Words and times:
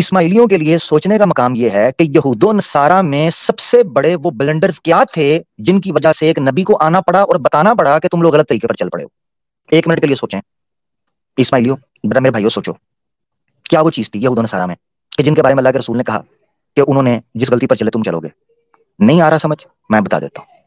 اسماعیلیوں 0.00 0.46
کے 0.46 0.56
لیے 0.56 0.78
سوچنے 0.78 1.18
کا 1.18 1.24
مقام 1.24 1.54
یہ 1.54 1.70
ہے 1.70 1.90
کہ 1.98 2.02
یہود 2.02 2.44
و 2.44 2.52
نصارہ 2.52 3.02
میں 3.02 3.30
سب 3.30 3.58
سے 3.58 3.82
بڑے 3.82 4.14
وہ 4.14 4.30
بلنڈرز 4.30 4.80
کیا 4.80 5.02
تھے 5.12 5.42
جن 5.58 5.80
کی 5.80 5.92
وجہ 5.92 6.12
سے 6.12 6.26
ایک 6.26 6.38
نبی 6.38 6.62
کو 6.62 6.78
آنا 6.80 7.00
پڑا 7.00 7.20
اور 7.20 7.36
بتانا 7.36 7.74
پڑا 7.74 7.98
کہ 7.98 8.08
تم 8.08 8.22
لوگ 8.22 8.34
غلط 8.34 8.48
طریقے 8.48 8.66
پر 8.66 8.74
چل 8.74 8.88
پڑے 8.88 9.04
ہو؟ 9.04 9.08
ایک 9.70 9.88
منٹ 9.88 10.00
کے 10.00 10.06
لیے 10.06 10.16
سوچیں۔ 10.16 10.40
اسماعیلیوں 11.36 11.76
برا 12.04 12.20
میرے 12.20 12.30
بھائیوں 12.30 12.50
سوچو۔ 12.50 12.72
کیا 13.64 13.80
وہ 13.80 13.90
چیز 13.90 14.10
تھی 14.10 14.22
یہود 14.22 14.38
و 14.38 14.42
نصارہ 14.42 14.66
میں 14.66 14.74
کہ 15.16 15.22
جن 15.22 15.34
کے 15.34 15.42
بارے 15.42 15.54
میں 15.54 15.60
اللہ 15.60 15.72
کے 15.72 15.78
رسول 15.78 15.96
نے 15.96 16.04
کہا 16.04 16.20
کہ 16.76 16.82
انہوں 16.86 17.02
نے 17.02 17.20
جس 17.34 17.50
غلطی 17.50 17.66
پر 17.66 17.76
چلے 17.76 17.90
تم 17.90 18.02
چلو 18.02 18.20
گے؟ 18.20 18.28
نہیں 18.98 19.20
آ 19.20 19.30
رہا 19.30 19.38
سمجھ؟ 19.38 19.66
میں 19.90 20.00
بتا 20.00 20.18
دیتا 20.18 20.42
ہوں۔ 20.42 20.62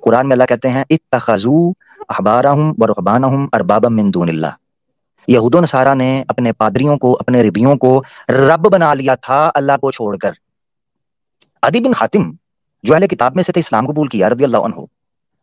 قرآن 0.00 0.28
میں 0.28 0.34
اللہ 0.34 0.44
کہتے 0.44 0.68
ہیں 0.68 0.84
اتخذو 0.90 1.70
احبارہم 2.08 2.72
ورہبانہم 2.78 3.46
اربابا 3.52 3.88
من 3.88 4.14
دون 4.14 4.28
اللہ۔ 4.28 4.61
یہود 5.28 5.54
و 5.54 5.60
نصارہ 5.60 5.94
نے 5.94 6.24
اپنے 6.28 6.52
پادریوں 6.52 6.96
کو، 6.96 7.16
اپنے 7.20 7.42
ربیوں 7.42 7.76
کو 7.76 8.02
رب 8.28 8.72
بنا 8.72 8.94
لیا 8.94 9.14
تھا 9.14 9.50
اللہ 9.54 9.72
کو 9.80 9.90
چھوڑ 9.90 10.16
کر۔ 10.16 10.30
ادی 11.62 11.80
بن 11.80 11.92
خاتم 11.92 12.30
جو 12.82 12.94
اہل 12.94 13.06
کتاب 13.06 13.36
میں 13.36 13.42
سے 13.42 13.52
تھے، 13.52 13.60
اسلام 13.60 13.86
قبول 13.86 14.08
کیا، 14.08 14.30
رضی 14.30 14.44
اللہ 14.44 14.56
عنہ، 14.56 14.74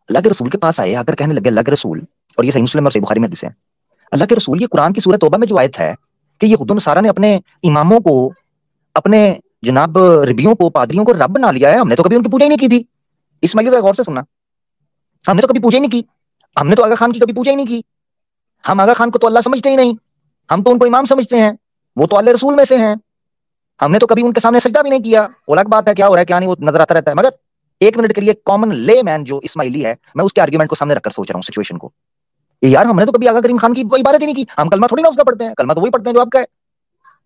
اللہ 0.09 0.19
کے 0.19 0.29
رسول 0.29 0.49
کے 0.49 0.57
پاس 0.57 0.79
آئے۔ 0.79 0.95
اگر 0.95 1.15
کہنے 1.15 1.33
لگے 1.33 1.49
اللہ 1.49 1.61
کے 1.61 1.71
رسول، 1.71 1.99
اور 2.35 2.43
یہ 2.45 2.51
صحیح 2.51 2.63
مسلم 2.63 2.83
اور 2.83 2.91
صحیح 2.91 3.01
بخاری 3.01 3.19
میں 3.19 3.27
حدیث 3.27 3.43
ہے۔ 3.43 3.49
اللہ 4.11 4.25
کے 4.25 4.35
رسول، 4.35 4.61
یہ 4.61 4.67
قرآن 4.67 4.93
کی 4.93 5.01
سورۃ 5.01 5.17
توبہ 5.17 5.37
میں 5.37 5.47
جو 5.47 5.57
آیت 5.57 5.79
ہے 5.79 5.93
کہ 6.39 6.45
یہ 6.45 6.55
خود 6.55 6.71
نصارہ 6.71 7.01
نے 7.01 7.09
اپنے 7.09 7.39
اماموں 7.63 7.99
کو، 7.99 8.33
اپنے 8.95 9.35
جناب 9.61 9.97
ربیوں 9.97 10.55
کو، 10.55 10.69
پادریوں 10.69 11.05
کو 11.05 11.13
رب 11.13 11.29
بنا 11.29 11.51
لیا 11.51 11.71
ہے۔ 11.71 11.77
ہم 11.77 11.87
نے 11.87 11.95
تو 11.95 12.03
کبھی 12.03 12.15
ان 12.15 12.23
کی 12.23 12.29
پوجا 12.29 12.43
ہی 12.43 12.49
نہیں 12.49 12.59
کی 12.59 12.67
تھی۔ 12.67 12.83
اسماعیل 13.41 13.71
کا 13.71 13.79
غور 13.79 13.93
سے 13.93 14.03
سننا۔ 14.03 14.21
ہم 15.27 15.35
نے 15.35 15.41
تو 15.41 15.47
کبھی 15.47 15.59
پوجا 15.59 15.75
ہی 15.75 15.79
نہیں 15.79 15.91
کی۔ 15.91 16.01
ہم 16.61 16.67
نے 16.67 16.75
تو 16.75 16.83
آگا 16.83 16.95
خان 16.95 17.11
کی 17.11 17.19
کبھی 17.19 17.33
پوجا 17.33 17.51
ہی 17.51 17.55
نہیں 17.55 17.65
کی۔ 17.65 17.81
ہم 18.67 18.79
آگا 18.79 18.93
خان 18.93 19.11
کو 19.11 19.19
تو 19.19 19.27
اللہ 19.27 19.39
سمجھتے 19.43 19.69
ہی 19.69 19.75
نہیں۔ 19.75 19.93
ہم 20.51 20.63
تو 20.63 20.71
ان 20.71 20.79
کو 20.79 20.85
امام 20.85 21.05
سمجھتے 21.05 21.37
ہیں۔ 21.37 21.51
وہ 21.95 22.07
تو 22.07 22.17
اللہ 22.17 22.29
رسول 22.29 22.55
میں 22.55 22.65
سے 22.65 22.77
ہیں۔ 22.77 22.95
ہم 23.81 23.91
نے 23.91 23.99
تو 23.99 24.07
کبھی 24.07 24.23
ان 24.23 24.33
کے 24.33 24.39
سامنے 24.39 24.59
سجدہ 24.59 24.79
بھی 24.79 24.89
نہیں 24.89 24.99
کیا۔ 24.99 25.27
وہ 25.47 25.55
الگ 25.55 25.69
بات 25.69 25.87
ہے، 25.87 25.95
کیا 25.95 26.07
ہو 26.07 26.15
رہا 26.15 26.21
ہے، 26.21 26.25
کیا 26.25 26.39
نہیں، 26.39 26.49
وہ 26.49 26.55
نظر 26.59 26.79
آتا 26.79 26.93
رہتا 26.93 27.11
ہے۔ 27.11 27.15
مگر 27.15 27.29
ایک 27.79 27.97
منٹ 27.97 28.15
کے 28.15 28.21
لیے 28.21 28.33
کامن 28.45 28.75
لے 28.75 29.03
مین 29.03 29.23
جو 29.23 29.37
اسماعیلی 29.37 29.85
ہے، 29.85 29.95
میں 30.15 30.25
اس 30.25 30.33
کے 30.33 30.41
آرگیومنٹ 30.41 30.69
کو 30.69 30.75
سامنے 30.75 30.93
رکھ 30.93 31.01
کر 31.01 31.11
سوچ 31.11 31.31
رہا 31.31 31.37
ہوں 31.37 31.41
سچویشن 31.41 31.77
کو۔ 31.77 31.89
یار، 32.61 32.85
ہم 32.85 32.99
نے 32.99 33.05
تو 33.05 33.11
کبھی 33.11 33.27
آگا 33.27 33.41
کریم 33.41 33.57
خان 33.57 33.73
کی 33.73 33.83
کوئی 33.83 34.01
عبادت 34.01 34.21
ہی 34.21 34.25
نہیں 34.25 34.35
کی۔ 34.35 34.43
ہم 34.57 34.69
کلمہ 34.69 34.87
تھوڑی 34.87 35.03
نا 35.03 35.09
اس 35.09 35.15
کا 35.15 35.23
پڑھتے 35.23 35.45
ہیں، 35.45 35.53
کلمہ 35.53 35.73
تو 35.73 35.81
وہی 35.81 35.91
پڑھتے 35.91 36.09
ہیں 36.09 36.13
جو 36.13 36.21
آپ 36.21 36.29
کا 36.29 36.39
ہے۔ 36.39 36.45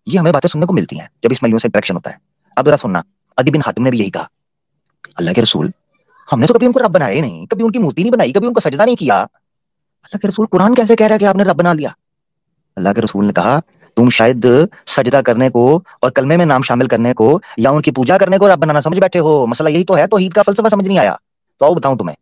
یہ 0.06 0.18
ہمیں 0.18 0.32
باتیں 0.32 0.50
سننے 0.50 0.66
کو 0.66 0.72
ملتی 0.72 1.00
ہیں 1.00 1.06
جب 1.22 1.28
اسماعیلیوں 1.32 1.58
سے 1.58 1.68
انٹریکشن 1.68 1.94
ہوتا 1.94 2.10
ہے۔ 2.10 2.16
اب 2.56 2.66
ذرا 2.66 2.76
سننا، 2.76 3.02
ادی 3.36 3.50
بن 3.50 3.60
خاتم 3.60 3.82
نے 3.82 3.90
بھی 3.90 3.98
یہی 3.98 4.10
کہا۔ 4.10 4.26
اللہ 5.16 5.30
کے 5.30 5.42
رسول، 5.42 5.70
ہم 6.32 6.40
نے 6.40 6.46
تو 6.46 6.54
کبھی 6.54 6.66
ان 6.66 6.72
کو 6.72 6.80
رب 6.80 6.90
بنایا 6.90 7.20
نہیں، 7.20 7.46
کبھی 7.46 7.64
ان 7.64 7.72
کی 7.72 7.78
مورتی 7.78 8.02
نہیں 8.02 8.12
بنائی، 8.12 8.32
کبھی 8.32 8.46
ان 8.46 8.54
کو 8.54 8.60
سجدہ 8.60 8.82
نہیں 8.82 8.96
کیا۔ 8.96 9.26
اللہ 10.04 10.18
کے 10.18 10.28
رسول 10.28 10.46
قرآن 10.46 10.74
کیسے 10.74 10.96
کہہ 10.96 11.06
رہا 11.06 11.14
ہے 11.14 11.18
کہ 11.18 11.24
آپ 11.24 11.36
نے 11.36 11.44
رب 11.44 11.56
بنا 11.56 11.72
لیا؟ 11.72 11.88
اللہ 12.76 12.88
کے 12.96 13.00
رسول 13.00 13.24
نے 13.24 13.32
کہا، 13.32 13.58
تم 13.96 14.10
شاید 14.10 14.46
سجدہ 14.86 15.20
کرنے 15.26 15.50
کو 15.50 15.80
اور 16.00 16.10
کلمے 16.10 16.36
میں 16.36 16.46
نام 16.46 16.62
شامل 16.62 16.88
کرنے 16.88 17.14
کو 17.14 17.40
یا 17.56 17.70
ان 17.70 17.82
کی 17.82 17.90
پوجا 17.90 18.18
کرنے 18.18 18.38
کو 18.38 18.48
رب 18.48 18.58
بنانا 18.58 18.80
سمجھ 18.82 19.00
بیٹھے 19.00 19.20
ہو۔ 19.20 19.46
مسئلہ 19.46 19.68
یہی 19.68 19.84
تو 19.84 19.96
ہے 19.96 20.06
تو 20.06 20.16
عید 20.16 20.32
کا 20.32 20.42
فلسفہ 20.46 20.68
سمجھ 20.70 20.88
نہیں 20.88 20.98
آیا۔ 20.98 21.16
تو 21.58 21.64
آؤ 21.64 21.74
بتاؤں 21.74 21.96
تمہیں۔ 21.96 22.16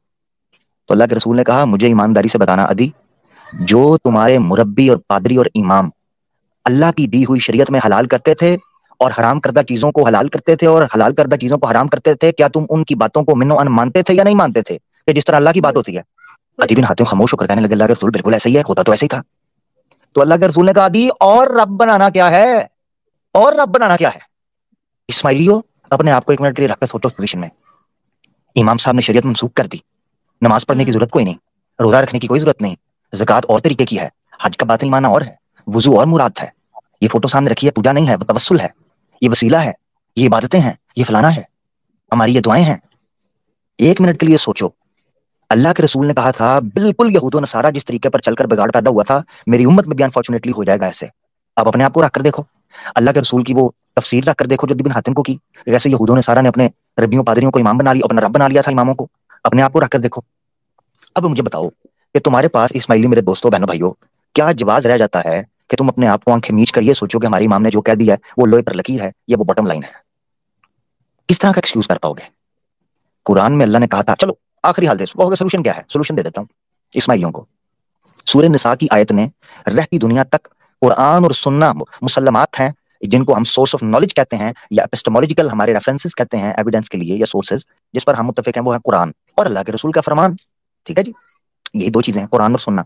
تو 0.89 0.94
اللہ 0.94 1.05
کے 1.05 1.14
رسول 1.14 1.36
نے 1.36 1.44
کہا، 1.44 1.64
مجھے 1.64 1.86
ایمانداری 1.86 2.28
سے 2.28 2.39
بتانا 2.39 2.64
ادی 2.64 2.89
جو 3.52 3.98
تمہارے 4.05 4.39
مربی 4.39 4.89
اور 4.89 4.98
پادری 5.08 5.36
اور 5.36 5.46
امام 5.55 5.91
اللہ 6.64 6.86
کی 6.96 7.06
دی 7.06 7.24
ہوئی 7.24 7.41
شریعت 7.41 7.70
میں 7.70 7.80
حلال 7.86 8.06
کرتے 8.06 8.34
تھے 8.34 8.56
اور 8.98 9.11
حرام 9.19 9.41
کردہ 9.41 9.61
چیزوں 9.69 9.92
کو 9.92 10.06
حلال 10.06 10.28
کرتے 10.28 10.56
تھے 10.56 10.67
اور 10.67 10.83
حلال 10.83 11.14
کردہ 11.14 11.36
چیزوں 11.36 11.58
کو 11.58 11.67
حرام 11.67 11.89
کرتے 11.89 12.14
تھے، 12.14 12.33
کیا 12.33 12.48
تم 12.48 12.64
ان 12.70 12.84
کی 12.84 12.94
باتوں 12.94 13.22
کو 13.22 13.36
منو 13.36 13.58
ان 13.58 13.67
مانتے 13.67 14.02
تھے 14.02 14.14
یا 14.14 14.24
نہیں 14.24 14.34
مانتے 14.34 14.62
تھے؟ 14.62 14.78
کہ 15.06 15.12
جس 15.12 15.24
طرح 15.24 15.36
اللہ 15.36 15.50
کی 15.50 15.61
بات 15.61 15.77
ہوتی 15.77 15.96
ہے۔ 15.96 16.02
ادی 16.58 16.77
بن 16.77 16.84
ہاتھوں 16.84 17.06
خاموش 17.06 17.33
ہو 17.33 17.36
کر 17.36 17.47
کہنے 17.47 17.61
لگے، 17.61 17.72
اللہ 17.72 17.84
کے 17.84 17.92
رسول 17.92 18.11
بالکل 18.11 18.33
ایسا 18.33 18.48
ہی 18.48 18.56
ہے، 18.56 18.62
ہوتا 18.69 18.83
تو 18.83 18.92
ایسا 18.92 19.05
ہی 19.05 19.08
تھا۔ 19.08 19.22
تو 20.12 20.20
اللہ 20.20 20.34
کے 20.34 20.48
رسول 20.48 20.67
نے 20.67 20.72
کہا 20.72 20.89
دی 20.95 21.08
اور 21.20 21.48
رب 21.48 21.69
بنانا 21.69 22.11
کیا 22.11 22.31
ہے؟ 22.31 22.67
اور 23.33 23.53
رب 23.53 23.69
بنانا 23.69 23.97
کیا 23.97 24.08
ہے؟ 24.14 24.19
اسماعیلیو، 25.08 25.61
اپنے 25.91 26.12
آپ 26.12 26.25
کو 26.25 26.33
ایک 26.33 26.41
منٹ 26.41 26.56
کے 26.56 26.62
لیے 26.62 26.69
رکھ 26.69 26.80
کر 26.80 26.86
سوچو 26.86 27.08
اس 27.08 27.17
پوزیشن 27.17 27.41
میں۔ 27.41 27.48
امام 28.56 28.78
صاحب 28.78 28.95
نے 28.95 29.03
شریعت 29.03 29.25
منسوخ 29.25 29.50
کر 29.55 29.67
دی۔ 29.67 29.78
نماز 30.42 30.67
پڑھنے 30.67 30.84
کی 30.84 30.92
ضرورت 30.92 31.11
کوئی 31.11 31.25
نہیں، 31.25 31.34
روزہ 31.83 31.96
رکھنے 31.96 32.20
کی 32.20 32.27
کوئی 32.27 32.41
ضرورت 32.41 32.62
نہیں۔ 32.62 32.74
زکات 33.12 33.42
اور 33.48 33.61
طریقے 33.61 33.85
کی 33.86 34.01
ہے۔ 34.01 34.08
حج 34.42 34.57
کا 34.57 34.67
بات 34.67 34.83
نہیں 34.83 34.91
مانا 34.91 35.08
اور 35.08 35.23
ہے۔ 35.23 35.35
وضو 35.67 35.98
اور 35.98 36.07
مراد 36.07 36.30
ہے۔ 36.42 36.48
یہ 37.01 37.08
فوٹو 37.08 37.29
سامنے 37.29 37.51
رکھی 37.51 37.67
ہے، 37.67 37.73
پوجا 37.73 37.92
نہیں 37.92 38.08
ہے 38.08 38.17
تبسل 38.17 38.61
ہے۔ 38.61 38.68
یہ 39.20 39.29
وسیلہ 39.30 39.57
ہے۔ 39.57 39.73
یہ 40.17 40.29
عبادتیں 40.29 40.61
ہیں، 40.61 40.73
یہ 40.96 41.05
فلانا 41.05 41.36
ہے۔ 41.36 41.42
ہماری 42.12 42.35
یہ 42.35 42.41
دعائیں 42.41 42.64
ہیں۔ 42.64 42.77
ایک 43.79 44.01
منٹ 44.01 44.20
کے 44.20 44.27
لیے 44.27 44.36
سوچو۔ 44.36 44.68
اللہ 45.52 45.68
کے 45.77 45.83
رسول 45.83 46.07
نے 46.07 46.14
کہا 46.14 46.30
تھا، 46.30 46.58
بالکل 46.58 47.14
یہود 47.14 47.35
و 47.35 47.40
نصارہ 47.40 47.70
جس 47.70 47.86
طریقے 47.86 48.11
پر 48.11 48.20
چل 48.20 48.35
کر 48.35 48.45
بگاڑ 48.45 48.70
پیدا 48.70 48.90
ہوا 48.90 49.02
تھا، 49.02 49.23
میری 49.46 49.64
امت 49.64 49.86
میں 49.86 49.96
بھی 49.96 50.05
انفارچونیٹلی 50.05 50.52
ہو 50.57 50.64
جائے 50.64 50.80
گا 50.80 50.85
ایسے۔ 50.85 51.07
اب 51.57 51.68
اپنے 51.68 51.85
آپ 51.85 51.92
کو 51.92 52.02
رکھ 52.02 52.13
کر 52.13 52.20
دیکھو۔ 52.20 52.42
اللہ 52.95 53.11
کے 53.11 53.20
رسول 53.20 53.45
کی 53.45 53.55
وہ 53.55 53.70
تفسیر 53.95 54.24
رکھ 54.24 54.36
کر 54.36 54.46
دیکھو 54.46 54.67
جو 54.67 54.74
بن 54.74 54.91
حاتم 54.91 55.14
کو 55.14 55.23
کی۔ 55.23 55.36
ویسے 55.67 55.91
یہود 55.91 56.11
و 56.11 56.17
نصارہ 56.17 56.42
نے 56.42 56.48
اپنے 56.48 56.68
ربیوں، 57.05 57.24
پادریوں 57.24 57.51
کو 57.51 57.58
امام 57.58 57.79
بنا 57.79 57.92
لیا، 57.92 58.01
اپنا 58.05 58.20
رب 58.20 58.30
بنا 58.30 58.48
لیا 58.48 58.62
تھا 58.62 58.73
اماموں 58.73 58.95
کو۔ 58.95 59.07
اپنے 59.45 59.62
آپ 59.62 59.73
کو 59.73 59.80
رکھ 59.80 59.89
کر 59.89 59.98
دیکھو۔ 59.98 60.20
اب 61.14 61.24
مجھے 61.24 61.42
بتاؤ 61.42 61.68
کہ 62.14 62.18
تمہارے 62.18 62.48
پاس 62.48 62.70
اسماعیلی 62.74 63.07
میرے 63.07 63.20
دوستوں 63.20 63.51
بہنوں، 63.51 63.67
بھائیوں، 63.67 63.92
کیا 64.35 64.52
جواز 64.52 64.86
رہ 64.86 64.96
جاتا 64.96 65.20
ہے 65.24 65.42
کہ 65.68 65.77
تم 65.77 65.89
اپنے 65.89 66.07
آپ 66.07 66.24
کو 66.24 66.33
آنکھیں 66.33 66.57
میچ 66.57 66.73
کر 66.73 66.83
یہ 66.83 66.95
سوچو 66.95 67.18
کہ 67.18 67.27
ہماری 67.27 67.45
امام 67.45 67.62
نے 67.62 67.70
جو 67.70 67.80
کہہ 67.80 67.92
دیا 67.92 68.14
ہے 68.14 68.18
وہ 68.36 68.46
لوہے 68.46 68.62
پر 68.62 68.74
لکیر 68.74 69.01
ہے 69.01 69.11
یا 69.29 69.36
وہ 69.39 69.45
باٹم 69.45 69.67
لائن 69.67 69.85
ہے۔ 69.85 70.12
کس 71.27 71.39
طرح 71.39 71.52
کا 71.52 71.58
ایکسکیوز 71.58 71.86
کر 71.86 71.98
پاؤ 71.98 72.12
گے؟ 72.12 72.24
قرآن 73.24 73.58
میں 73.58 73.67
اللہ 73.67 73.79
نے 73.79 73.89
کہا 73.89 74.02
تھا، 74.02 74.14
چلو 74.18 74.33
آخری 74.62 74.86
حال 74.86 74.98
دے 74.98 75.06
سولوشن 75.06 75.62
کیا 75.62 75.77
ہے؟ 75.77 75.83
سولوشن 75.92 76.17
دے 76.17 76.23
دیتا 76.23 76.40
ہوں 76.40 76.48
اسماعیلیوں 76.95 77.30
کو۔ 77.30 77.45
سورہ 78.27 78.46
نساء 78.46 78.74
کی 78.74 78.86
آیت 78.90 79.12
نے 79.12 79.28
رہتی 79.67 79.98
دنیا 79.98 80.23
تک 80.23 80.48
قرآن 80.80 81.23
اور 81.23 81.30
سننا 81.30 81.73
مسلمات 82.00 82.61
ہیں، 82.61 82.68
جن 83.00 83.24
کو 83.24 83.36
ہم 83.36 83.45
سورس 83.45 83.74
آف 83.74 83.83
نالج 83.83 84.14
کہتے 84.14 84.36
ہیں 84.36 84.52
یا 84.70 84.83
اپسٹمولوجیکل 84.83 85.50
ہمارے 85.50 85.74
ریفرنسز 85.74 86.14
کہتے 86.14 86.36
ہیں 86.36 86.52
ایویڈنس 86.52 86.90
کے 86.90 86.98
لیے 86.98 87.17
یا 87.17 87.27
سورسز 87.27 87.67
جس 87.92 88.05
پر 88.05 88.14
ہم 88.14 88.27
متفق 88.27 88.48
ہیں، 88.48 88.62
وہ 88.64 88.74
ہے 88.74 88.78
قرآن۔ 88.84 89.11
اور 89.34 89.46
اللہ 89.46 89.58
کے 89.67 89.73
رسول 89.73 89.92
کا 89.92 90.00
فرمان، 90.00 90.34
ٹھیک 90.84 90.98
ہے 90.98 91.02
جی؟ 91.02 91.12
یہی 91.74 91.90
دو 91.90 92.00
چیزیں 92.00 92.20
ہیں، 92.20 92.29
قرآن 92.29 92.50
اور 92.50 92.58
سننا۔ 92.58 92.83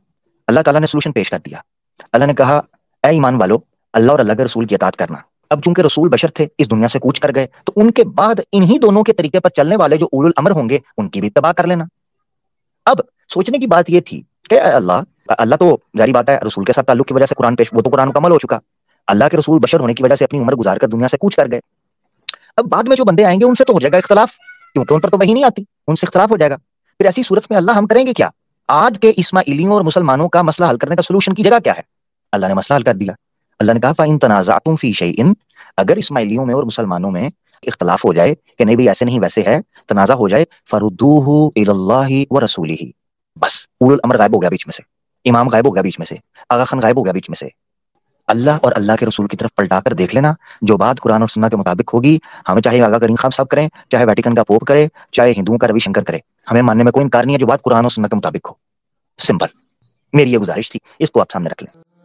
اللہ 0.47 0.61
تعالیٰ 0.61 0.81
نے 0.81 0.87
سولوشن 0.87 1.13
پیش 1.13 1.31
کر 1.31 1.39
دیا۔ 1.47 1.59
اللہ 2.13 2.25
نے 2.25 2.35
کہا، 2.35 2.57
اے 3.03 3.09
ایمان 3.09 3.35
والو، 3.35 3.59
اللہ 3.93 4.13
اور 4.13 4.19
اللہ 4.19 4.33
کے 4.33 4.45
رسول 4.45 4.65
کی 4.65 4.75
اطاعت 4.75 4.97
کرنا۔ 4.97 5.19
اب 5.51 5.63
چونکہ 5.63 5.83
رسول 5.83 6.09
بشر 6.09 6.29
تھے، 6.29 6.47
اس 6.59 6.71
دنیا 6.71 6.89
سے 6.89 6.99
کوچ 6.99 7.21
کر 7.21 7.31
گئے، 7.35 7.47
تو 7.65 7.73
ان 7.77 7.91
کے 7.91 8.05
بعد 8.05 8.35
انہی 8.53 8.79
دونوں 8.79 9.03
کے 9.03 9.13
طریقے 9.13 9.41
پر 9.41 9.51
چلنے 9.51 9.77
والے 9.77 9.97
جو 9.97 10.07
اول 10.13 10.27
الامر 10.27 10.51
ہوں 10.51 10.69
گے، 10.69 10.79
ان 10.99 11.09
کی 11.09 11.21
بھی 11.21 11.29
اتباع 11.29 11.53
کر 11.53 11.67
لینا۔ 11.67 11.85
اب 12.85 12.97
سوچنے 13.35 13.59
کی 13.59 13.67
بات 13.67 13.91
یہ 13.91 14.01
تھی 14.01 14.23
کہ 14.51 14.61
اللہ 14.61 14.93
اللہ 15.29 15.55
تو 15.55 15.79
جاری 15.99 16.13
بات 16.13 16.29
ہے، 16.29 16.39
رسول 16.47 16.65
کے 16.65 16.73
ساتھ 16.73 16.87
تعلق 16.87 17.07
کی 17.07 17.15
وجہ 17.15 17.27
سے 17.27 17.35
قرآن 17.35 17.57
پیش، 17.57 17.67
وہ 17.73 17.81
تو 17.81 17.91
قرآن 17.91 18.09
مکمل 18.09 18.31
ہو 18.31 18.39
چکا۔ 18.39 18.59
اللہ 19.07 19.25
کے 19.31 19.37
رسول 19.37 19.59
بشر 19.59 19.81
ہونے 19.81 19.95
کی 19.95 20.03
وجہ 20.03 20.17
سے 20.17 20.25
اپنی 20.25 20.39
عمر 20.39 20.55
گزار 20.55 20.77
کر 20.77 20.89
دنیا 20.89 21.09
سے 21.09 21.17
کوچ 21.17 21.37
کر 21.37 21.51
گئے۔ 21.51 21.61
اب 22.57 22.65
بعد 22.65 22.83
میں 22.83 22.97
جو 22.97 23.05
بندے 23.05 23.25
آئیں 23.25 23.41
گے، 23.41 23.45
ان 23.45 23.55
سے 23.55 23.65
تو 23.65 23.73
ہو 23.73 23.81
جائے 23.81 23.93
گا 23.93 23.97
اختلاف، 23.97 24.31
کیونکہ 24.73 24.95
ان 24.95 25.01
پر 25.01 25.09
تو 25.11 25.17
وہی 25.21 25.33
نہیں 25.33 25.45
آتی، 25.45 25.63
ان 25.87 25.97
سے 25.97 26.07
اختلاف 26.07 26.31
ہو 26.31 26.37
جائے 26.37 26.51
گا۔ 26.51 26.57
پھر 26.99 27.07
ایسی 27.07 27.23
صورت 27.23 27.47
میں 27.51 27.59
اللہ 27.59 27.71
ہم 27.71 27.87
کریں 27.87 28.07
گے 28.07 28.13
کیا؟ 28.13 28.29
آج 28.69 28.99
کے 29.01 29.13
اسماعیلیوں 29.17 29.73
اور 29.73 29.81
مسلمانوں 29.81 30.29
کا 30.29 30.43
مسئلہ 30.43 30.69
حل 30.69 30.79
کرنے 30.79 30.97
کا 30.97 31.03
سولوشن 31.03 31.35
کی 31.35 31.43
جگہ 31.43 31.59
کیا 31.65 31.73
ہے؟ 31.77 31.83
اللہ 32.33 32.47
نے 32.47 32.55
مسئلہ 32.55 32.77
حل 32.77 32.83
کر 32.83 32.95
دیا۔ 32.95 33.13
اللہ 33.59 33.73
نے 33.73 33.81
کہا، 33.81 33.93
فَإِن 33.93 34.19
تَنَازَعْتُمْ 34.19 34.77
فِي 34.81 34.93
شَيْءٍ، 34.93 35.33
اگر 35.77 35.97
اسماعیلیوں 35.97 36.47
میں 36.47 36.55
اور 36.55 36.63
مسلمانوں 36.63 37.11
میں 37.11 37.31
اختلاف 37.67 38.05
ہو 38.05 38.13
جائے 38.13 38.35
کہ 38.59 38.65
نہیں 38.65 38.77
بھی 38.77 38.89
ایسے 38.89 39.05
نہیں 39.05 39.21
ویسے 39.21 39.43
ہے، 39.47 39.61
تنازع 39.87 40.15
ہو 40.15 40.29
جائے 40.29 40.45
فردوہ 40.71 41.51
اللہ 41.57 42.33
و 42.33 42.45
رسول 42.45 42.71
ہی 42.71 42.91
بس 43.37 43.67
اول 43.81 43.93
الامر 43.93 44.19
غائب 44.19 44.35
ہو 44.35 44.43
گیا 44.43 44.51
بیچ 44.51 44.67
میں 44.67 44.73
سے، 44.73 44.83
امام 45.29 45.49
غائب 45.49 45.67
ہو 45.67 45.75
گیا 45.75 45.83
بیچ 45.83 45.99
میں 45.99 46.07
سے، 46.07 46.15
آغا 46.51 46.65
خان 46.65 46.81
غائب 46.81 46.97
ہو 46.97 47.05
گیا 47.05 47.13
بیچ 47.13 47.31
میں 47.31 47.37
سے۔ 47.41 47.49
اللہ 48.27 48.51
اور 48.63 48.73
اللہ 48.77 48.93
کے 49.01 49.07
رسول 49.07 49.27
کی 49.27 49.37
طرف 49.37 49.55
پلٹا 49.55 49.81
کر 49.81 49.93
دیکھ 49.93 50.15
لینا، 50.15 50.33
جو 50.63 50.77
بات 50.77 51.01
قرآن 51.01 51.21
اور 51.21 51.29
سننا 51.29 51.49
کے 51.49 51.57
مطابق 51.57 51.95
ہوگی، 51.95 52.19
ہمیں 52.49 52.63
چاہے 52.63 52.81
آگا 52.81 52.99
کریم 52.99 53.15
خان 53.15 53.31
صاحب 53.31 53.49
کریں، 53.49 53.69
چاہے 53.91 54.05
ویٹیکن 54.05 54.35
کا 54.35 54.45
پوپ 54.45 54.65
کرے، 54.65 54.87
چاہے 55.13 55.33
ہندوؤں 55.37 55.59
کا 55.59 55.69
روی 55.69 55.79
شنکر 55.79 56.05
کرے، 56.05 56.19
ہمیں 56.51 56.63
ماننے 56.63 56.85
میں 56.85 56.93
کوئی 56.93 57.05
انکار 57.05 57.25
نہیں 57.25 57.35
ہے 57.35 57.39
جو 57.39 57.47
بات 57.47 57.63
قرآن 57.63 57.85
اور 57.85 57.91
سننا 57.91 58.09
کے 58.09 58.17
مطابق 58.17 58.49
ہو۔ 58.49 58.55
سمپل، 59.19 59.47
میری 60.13 60.33
یہ 60.33 60.39
گزارش 60.39 60.71
تھی، 60.71 60.81
اس 60.99 61.11
کو 61.11 61.21
آپ 61.21 61.31
سامنے 61.33 61.51
رکھ 61.51 61.63
لیں۔ 61.63 61.96